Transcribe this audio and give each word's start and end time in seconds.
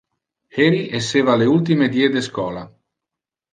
Heri 0.55 0.79
esseva 1.01 1.35
le 1.43 1.47
ultime 1.55 1.91
die 1.99 2.11
de 2.17 2.25
schola. 2.31 2.67